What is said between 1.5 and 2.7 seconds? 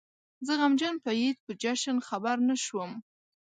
جشن خبر نه